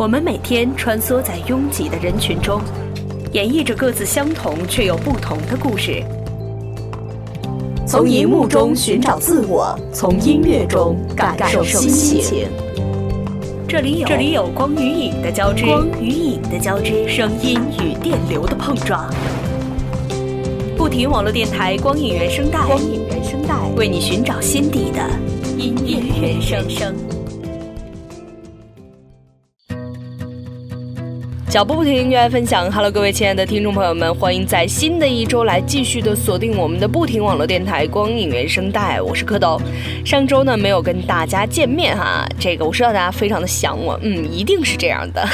[0.00, 2.62] 我们每天穿梭在拥挤的人群中，
[3.32, 6.02] 演绎着各自相同却又不同的故事。
[7.86, 12.48] 从荧幕中寻找自我，从音乐中感受心情。
[13.68, 19.06] 这里有这里有光与影的交织，光与影的交织，声音与电流的碰撞。
[20.78, 25.02] 不停网络电台光影原声带，光影原声带为你寻找心底的
[25.58, 26.94] 音乐原声。
[31.50, 32.70] 脚步不停，热爱分享。
[32.70, 39.02] Hello，各位亲爱的听众朋友们，欢迎在新的一周来继续的锁定我们的不停网络电台光影原声带。
[39.02, 39.60] 我是蝌蚪。
[40.04, 45.28] 上周呢没有跟大家见面哈，这个我知道大家非常的想我，嗯，一定是这样的。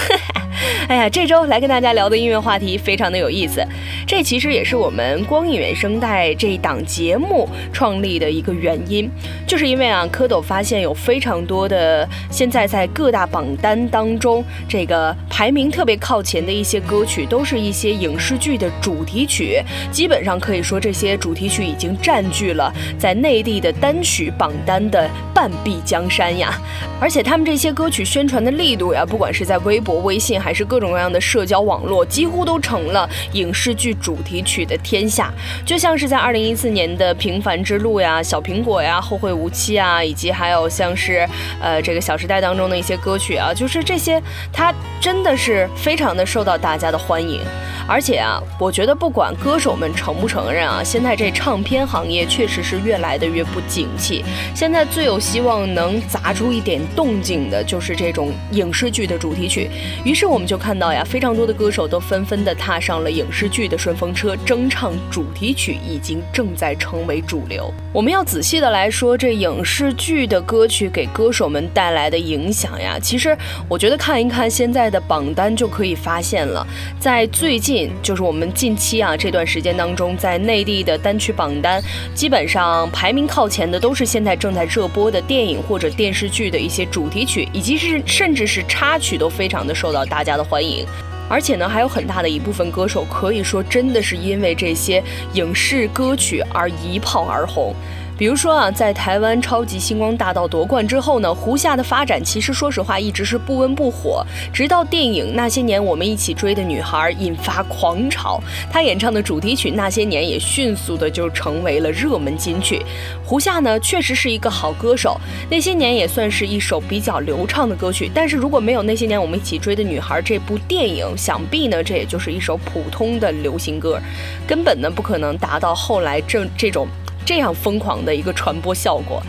[0.88, 3.64] 哎呀，这周来跟大家聊的音乐话题非常的有意思。
[4.06, 9.11] 这其实也是我们光影原声带这一档节目创立的一个原因，
[9.47, 19.61] 就是因为啊，蝌蚪发现有非常多的现在在各大榜单当中，这个排名特别靠前的一些歌曲，都是一些影视剧的主题曲。
[19.91, 26.58] 基本上可以说，这些主题曲已经占据了在内地的单曲榜单的半壁江山呀。
[27.00, 35.28] 而且他们这些歌曲宣传的力度呀，不管是在微博、微信，还是各种各样的社交网络，几乎都成了影视剧主题曲的天下。
[35.64, 41.28] 就像是在二零一四年的《平凡之路》呀、《小苹果》呀、《后会无期》啊，以及还有像是
[41.61, 47.41] 呃这个《小时代》当中的一些歌曲啊，就是这些，它真的是非常的受到大家的欢迎。
[47.89, 54.24] 而且啊，我觉得不管歌手们承不承认啊，现在这唱片行业确实是越来的越不景气。
[54.55, 59.69] 现在最有希望能砸出一点动静的，就是这种影视剧的主题曲。
[60.05, 67.73] 于是我我们就看到呀，非常多的歌手都纷纷的踏上了影视剧的顺风车，争唱主题曲已经正在成为主流。
[67.91, 73.34] 我们要仔细的来说，这影视剧的歌曲给歌手们带来的影响呀，其实
[73.67, 76.67] 我觉得看一看现在的榜单就可以发现了，
[77.01, 77.91] 在最近。
[78.03, 81.83] 就是我们近期啊这段时间当中，在内地的单曲榜单，
[82.14, 90.85] 基本上排名靠前的都是现在正在热播的电影或者电视剧的一些主题曲，以及是甚至是插曲，都非常的受到大家的欢迎。
[91.29, 97.75] 而且呢，还有很大的一部分歌手可以说真的是因为这些影视歌曲而一炮而红。
[98.18, 108.40] 比如说啊，在台湾超级星光大道夺冠之后呢，胡夏的发展其实说实话一直是不温不火，直到电影《那些年，我们一起追的女孩》引发狂潮，
[108.70, 112.80] 他演唱的主题曲《那些年》也迅速的就成为了热门金曲。
[113.22, 118.10] 胡夏呢，确实是一个好歌手，《那些年》也算是一首比较流畅的歌曲。
[118.14, 124.00] 但是如果没有《那些年，我们一起追的女孩》这部电影，想必呢，这也就是一首普通的流行歌，
[124.46, 126.88] 根本呢不可能达到后来这这种。
[127.27, 129.20] 这样疯狂的一个传播效果。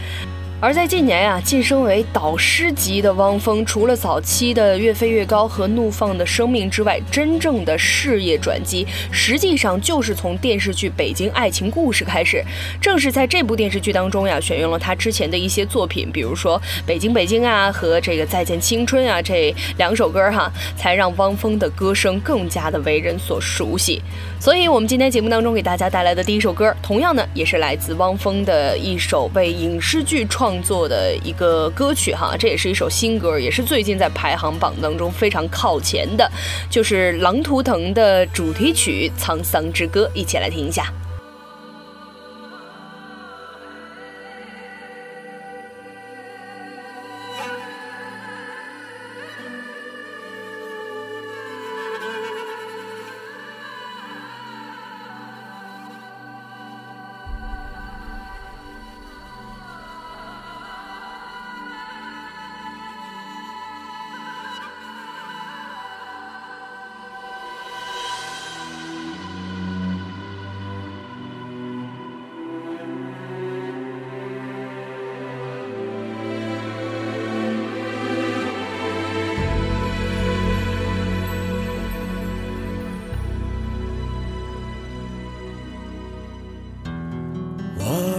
[0.60, 12.44] 而在近年呀，晋升为导师级的汪峰，除了早期的《越飞越高》和《怒放的生命》之外，真正的事业转机，实际上就是从电视剧《北京爱情故事》开始。
[12.82, 24.02] 正是在这部电视剧当中呀，选用了他之前的一些作品，比如说《北京北京》啊和这个《再见青春》啊这两首歌哈，才让汪峰的歌声更加的为人所熟悉。
[24.40, 30.47] 所以，我们今天节目当中给大家带来的第一首歌，同样呢，也是来自汪峰的一首为影视剧创。
[30.48, 36.32] 创作的一个歌曲哈，这也是一首新歌，也是最近在排行榜当中非常靠前的，
[36.70, 40.86] 就是《狼图腾》的主题曲《沧桑之歌》，一起来听一下。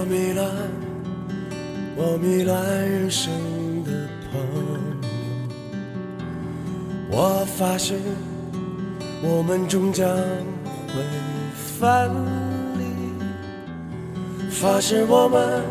[0.08, 0.32] 迷
[2.42, 3.30] 乱人生
[3.84, 3.90] 的
[4.32, 4.68] 朋友，
[7.10, 7.94] 我发誓，
[9.22, 10.94] 我们终将会
[11.54, 12.10] 分
[12.78, 12.84] 离。
[14.50, 15.62] 发誓我们，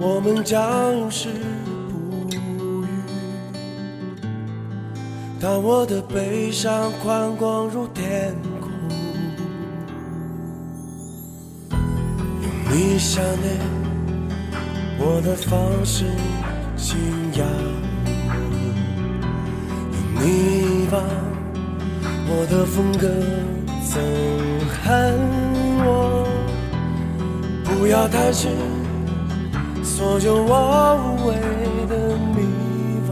[0.00, 1.28] 我们将永世
[1.90, 2.38] 不渝。
[5.38, 8.34] 当我的悲伤宽广如天
[12.74, 13.60] 你想念。
[14.98, 16.06] 我的方式
[16.74, 16.96] 信
[17.34, 17.46] 仰，
[20.14, 21.02] 你迷惘，
[22.28, 23.06] 我的风格
[23.84, 24.00] 憎
[24.82, 24.88] 恨
[25.84, 26.26] 我，
[27.64, 28.50] 不要贪心，
[29.82, 31.34] 所有我无谓
[31.88, 32.40] 的迷
[33.06, 33.10] 惘。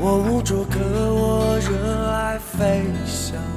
[0.00, 3.51] 我无助，可我热爱飞翔。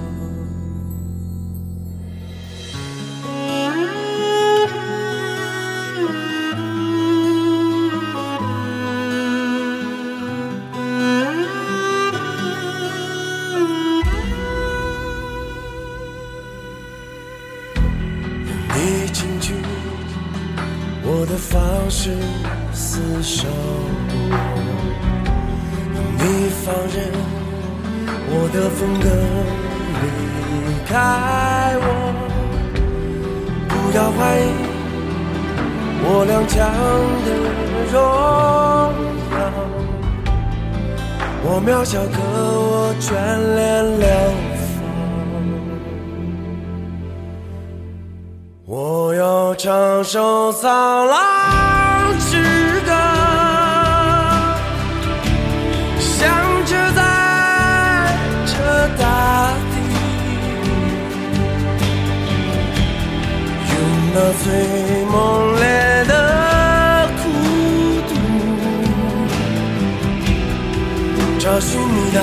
[21.85, 22.09] 的方式
[22.73, 23.47] 厮守。
[26.17, 26.23] 你
[26.63, 26.97] 放任
[28.27, 29.05] 我的风格
[30.01, 30.03] 离
[30.87, 30.91] 开
[31.81, 31.85] 我，
[33.69, 34.41] 不要怀疑
[36.01, 36.53] 我踉跄
[37.23, 37.27] 的
[37.91, 37.95] 荣耀。
[41.47, 43.13] 我渺小，可我眷
[43.55, 43.63] 恋
[43.99, 44.07] 流
[44.73, 44.75] 放。
[48.65, 51.34] 我要唱首苍狼
[64.17, 64.47] 那最
[65.11, 65.13] 猛
[65.57, 65.61] 烈
[66.05, 66.13] 的
[67.21, 67.23] 孤
[68.07, 68.11] 独，
[71.37, 72.19] 找寻你的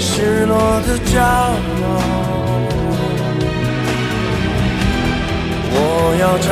[0.00, 1.28] 失落的骄傲。
[5.72, 5.76] 我
[6.18, 6.48] 要唱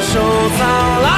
[0.00, 0.12] 首
[0.56, 0.60] 苍
[1.02, 1.08] 狼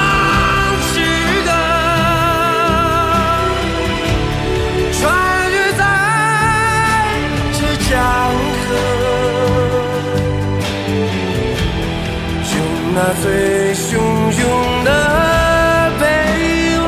[13.09, 14.91] 那最汹涌的
[15.97, 16.03] 卑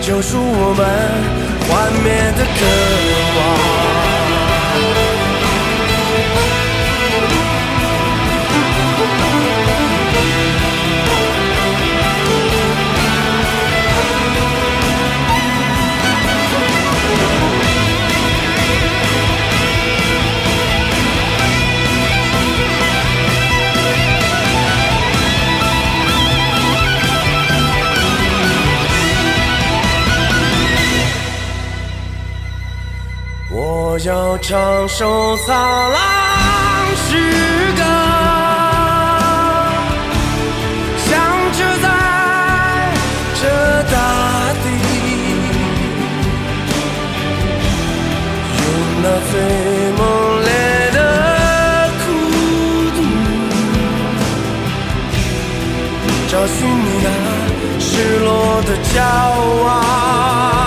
[0.00, 0.80] 救赎我们
[1.68, 2.60] 幻灭的渴
[3.12, 3.27] 望。
[33.98, 35.98] 我要唱首苍狼
[36.94, 37.16] 诗
[37.76, 37.82] 歌，
[41.02, 41.10] 响
[41.52, 41.86] 彻在
[43.34, 43.42] 这
[43.90, 43.96] 大
[44.62, 44.64] 地，
[48.54, 48.62] 用
[49.02, 49.32] 那最
[49.98, 50.00] 猛
[50.44, 50.48] 烈
[50.94, 50.98] 的
[51.98, 52.06] 孤
[52.94, 52.98] 独，
[56.30, 57.06] 找寻你那
[57.80, 57.90] 失
[58.20, 58.30] 落
[58.62, 59.02] 的骄
[59.66, 60.57] 傲。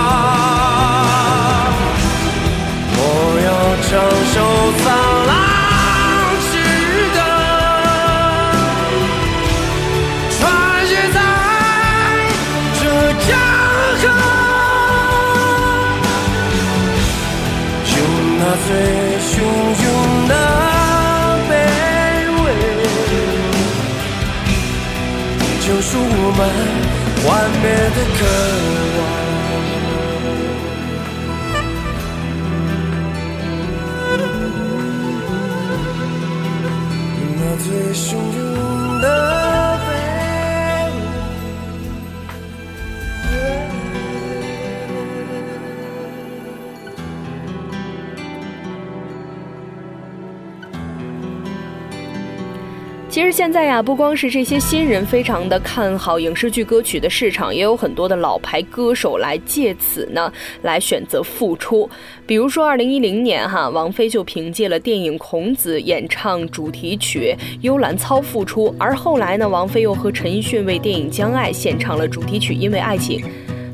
[26.32, 26.46] 我们
[27.22, 28.81] 幻灭的可能。
[53.12, 61.86] 其实现在呀，不光是这些新人非常的看好影视剧歌曲的市场，也有很多的老牌歌手来借此呢来选择复出。
[62.26, 73.20] 比如说，二零一零年哈，王菲就凭借了电影《孔子》演唱主题曲《幽兰操》复出，而后来呢，王菲又和陈奕迅为电影《将爱》献唱了主题曲《因为爱情》。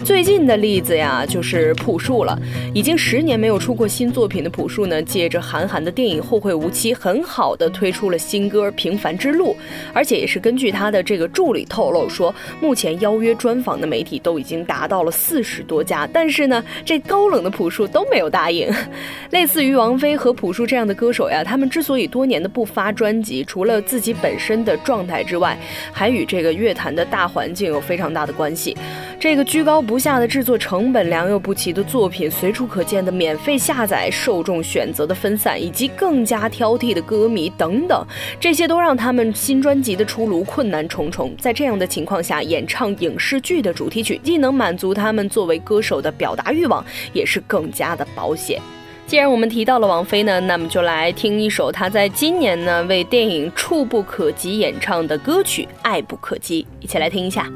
[0.08, 2.40] 最近的例子呀，就是朴树了。
[2.72, 9.52] 已经十年没有出过新作品的朴树呢，借着韩寒的电影《后会无期》，很好的推出了新歌《平凡之路》，
[9.92, 18.66] 而且也是根据他的这个助理透露说，目前邀约专访的媒体都已经达到了四十多家，但是呢，这高冷的朴树都没有答应。
[19.28, 25.54] 类似于王菲和朴树这样的歌手呀，他们之所以多年的不发专辑，除了自己本身的状态之外，
[25.92, 28.74] 还与这个乐坛的大环境有非常大的关系。
[29.20, 38.06] 这个居高不下的制作成本、良莠不齐的作品、随处可见的免费下载、受众选择的分散，以及更加挑剔的歌迷等等，
[38.38, 41.34] 这些都让他们新专辑的出炉困难重重。
[41.36, 48.60] 在这样的情况下，演唱影视剧的主题曲，既能满足他们作为歌手的表达欲望，也是更加的保险。
[49.08, 57.50] 既然我们提到了王菲呢，那么就来听一首她在今年呢为电影《触不可及》演唱的歌曲《爱不可及》，一起来听一下。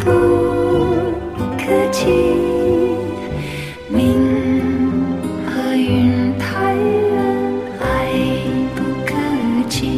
[0.00, 0.10] 不
[1.56, 2.06] 可及，
[3.88, 3.96] 明
[5.46, 6.82] 和云太远，
[7.80, 8.12] 爱
[8.74, 9.14] 不可
[9.68, 9.88] 及。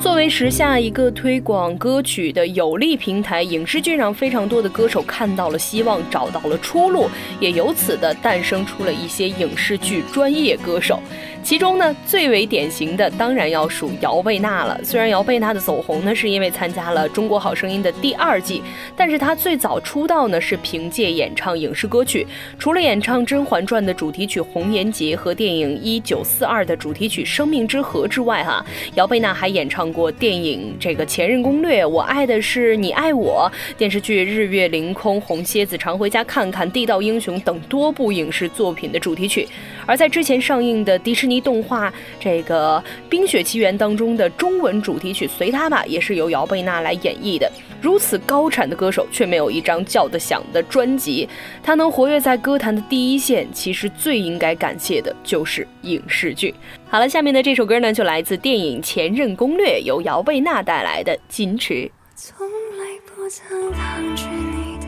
[0.00, 7.08] 作为时下一个推广歌曲的有利平台，影视剧让非常多的歌手看到了希望，找到了出路，
[7.40, 11.00] 也由此的诞生出了一些影视剧专业歌手。
[11.42, 14.78] 其中呢，最为典型的当然要数姚贝娜了。
[14.84, 18.62] 虽然姚贝娜的走红呢，是因为参加了《中国好声音》的第二季，
[18.96, 22.26] 但是她最早出道呢，是凭借演唱影视歌曲。
[22.58, 39.46] 除了演唱《甄嬛传》的主题曲《红颜劫》和电影《一九四二》的主题曲《生命之河》之外，哈，姚贝娜还演唱过电影这个《前任攻略》《我爱的是你爱我》电视剧《日月凌空》《红蝎子常回家看看》《地道英雄》等多部影视作品的主题曲。
[39.86, 47.50] 而在之前上映的迪士尼动画这个《冰雪奇缘》当中的中文主题曲《随他吧》也是由姚贝娜来演绎的。
[47.80, 51.28] 如此高产的歌手，却没有一张叫得响的专辑。
[51.62, 56.54] 她能活跃在歌坛的第一线，其实最应该感谢的就是影视剧。
[56.88, 61.74] 好了，下面的这首歌呢，就来自电影《前任攻略》，由姚贝娜带来的《矜持》。
[62.14, 64.86] 从来不曾抗拒你的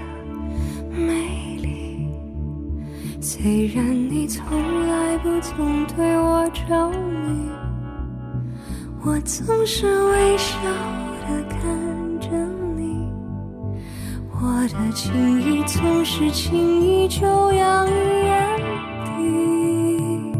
[0.97, 1.54] 美。
[3.27, 7.49] 虽然你从来不曾对我着迷
[9.03, 10.59] 我总是微笑
[11.23, 12.29] 的看着
[12.77, 13.09] 你
[14.31, 17.93] 我的情意总是轻易就洋溢
[18.27, 18.59] 眼
[19.07, 20.33] 底。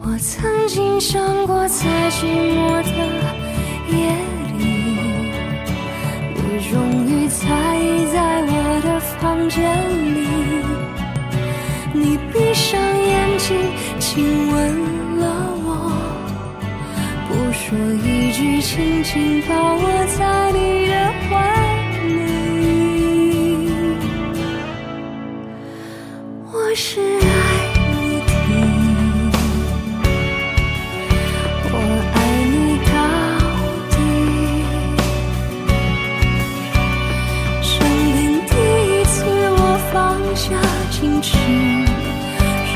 [0.00, 2.90] 我曾经想过在寂寞的
[3.88, 3.94] 夜
[4.58, 4.60] 里
[6.34, 7.46] 你终于在
[7.78, 9.62] 意在我的房间
[10.16, 10.71] 里。
[12.02, 13.56] 你闭上眼睛
[14.00, 14.56] 亲吻
[15.20, 15.24] 了
[15.64, 15.70] 我，
[17.28, 19.86] 不说一句，轻轻抱我
[20.18, 20.92] 在你的
[21.30, 21.30] 怀
[22.08, 22.10] 里，
[26.50, 27.24] 我是爱
[27.78, 28.30] 你的。
[31.70, 31.74] 我
[32.14, 32.16] 爱
[32.50, 32.54] 你
[32.90, 32.92] 到
[33.92, 33.94] 底。
[37.62, 37.70] 生
[38.16, 38.18] 命
[38.48, 38.50] 第
[38.90, 39.22] 一次，
[39.54, 39.94] 我放
[40.34, 40.44] 下
[41.02, 41.36] 矜持，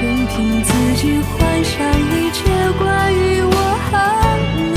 [0.02, 1.78] 任凭自己幻想
[2.10, 2.42] 一切
[2.76, 3.54] 关于我
[3.86, 3.92] 和
[4.56, 4.75] 你。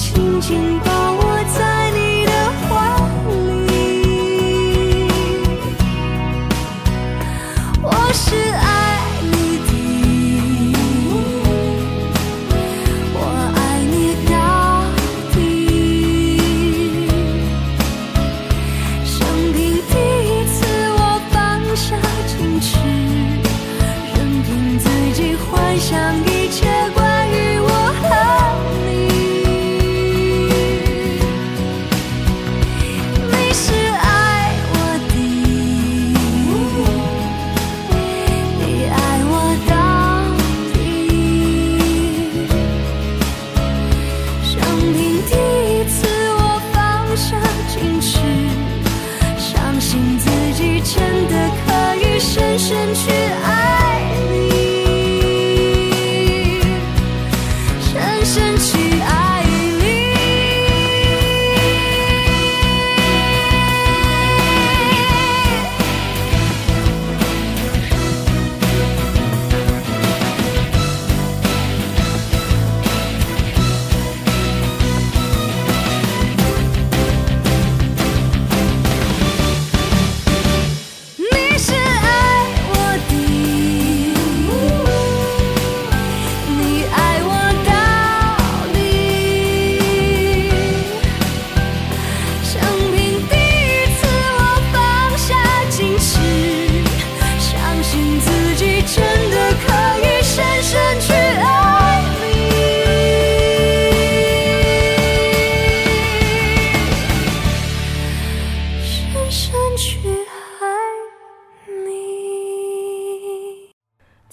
[0.00, 1.19] 一句，轻轻抱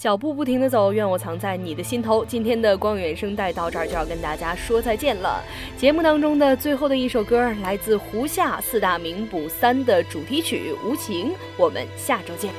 [0.08, 2.24] 脚步不停的走，愿我藏在你的心头。
[2.24, 5.44] 今天的光远声带到这儿就要跟大家说再见了。
[5.76, 12.50] 节目当中的最后的一首歌来自胡夏四大名捕三的主题曲《无情》，我们下周见。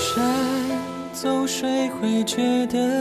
[0.00, 2.91] 山走水会觉得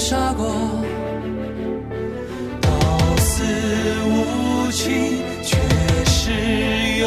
[0.00, 0.46] 傻瓜，
[2.62, 2.68] 到
[3.18, 3.44] 死
[4.06, 5.58] 无情，却
[6.06, 6.32] 是
[7.00, 7.06] 有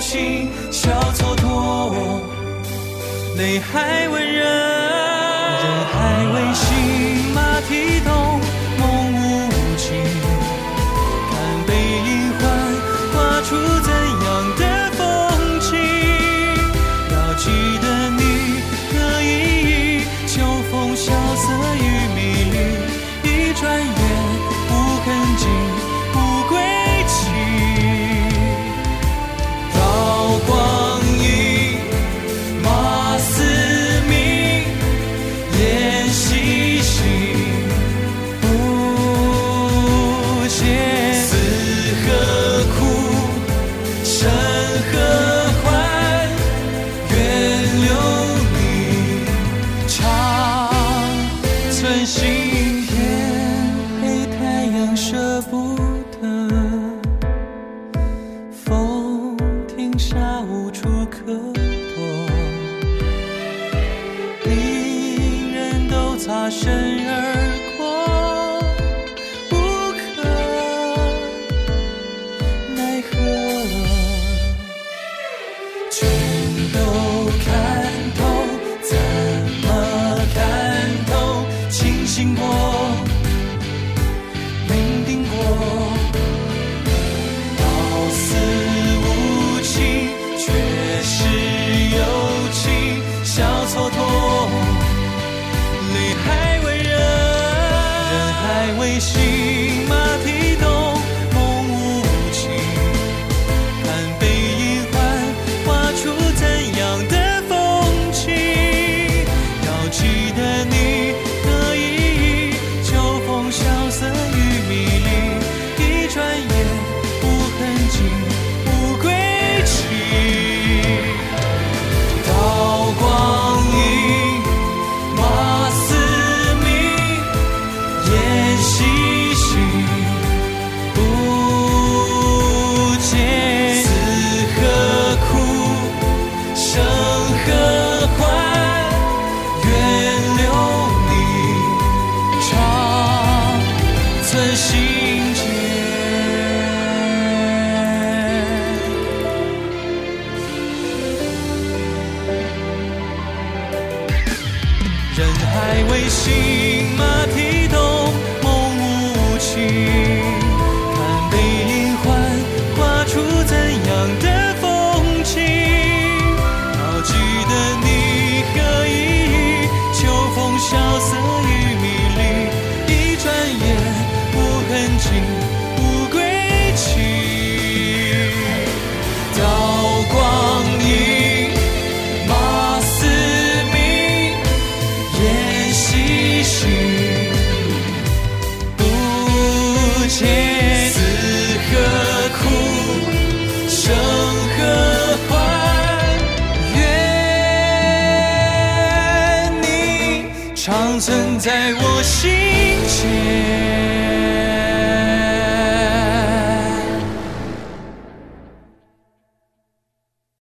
[0.00, 2.20] 情，小蹉跎，
[3.38, 4.71] 泪还温热。